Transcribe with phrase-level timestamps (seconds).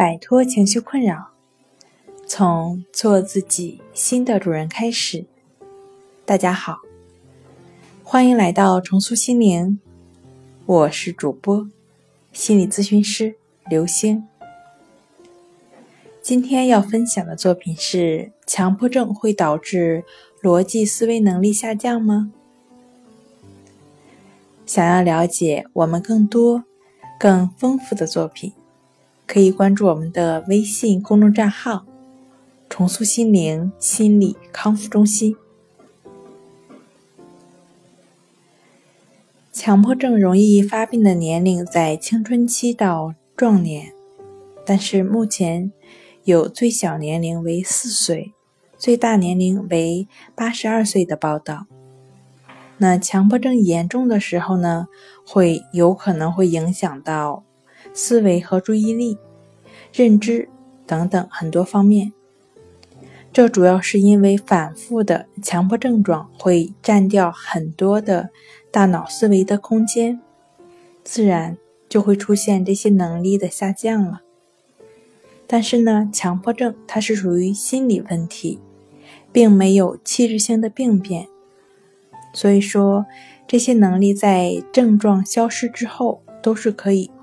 [0.00, 1.32] 摆脱情绪困扰，
[2.26, 5.26] 从做自己新的主人开始。
[6.24, 6.78] 大家好，
[8.02, 9.78] 欢迎来到重塑心灵，
[10.64, 11.68] 我是主播
[12.32, 13.36] 心理咨询师
[13.68, 14.26] 刘星。
[16.22, 20.02] 今天要分享的作品是：强迫症会导致
[20.42, 22.32] 逻辑思维能力下降吗？
[24.64, 26.64] 想要了解我们更多、
[27.18, 28.54] 更丰富的作品。
[29.32, 31.86] 可以关注我们的微信公众账号
[32.68, 35.36] “重塑心灵心理康复中心”。
[39.54, 43.92] 强迫症容易发病的年龄在青春期到壮年，
[44.66, 45.70] 但是目前
[46.24, 48.32] 有最小年龄为四岁，
[48.76, 51.66] 最大年龄为八十二岁的报道。
[52.78, 54.88] 那强迫症严重的时候呢，
[55.24, 57.44] 会有可能会影响到。
[57.92, 59.18] 思维和注意力、
[59.92, 60.48] 认知
[60.86, 62.12] 等等很多方面，
[63.32, 68.30] 这主要是因为反复的强迫症状会占掉很多的
[68.70, 70.20] 大脑思维的空间，
[71.04, 71.56] 自然
[71.88, 74.22] 就会出现这些能力的下降了。
[75.46, 78.58] 但是呢，强迫症它是属于心理问题，
[79.32, 81.26] 并没有器质性的病变，
[82.32, 83.06] 所以说
[83.48, 87.10] 这些能力在症状消失之后都是可以。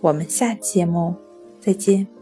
[0.00, 1.14] 我们下期节目
[1.60, 2.19] 再见。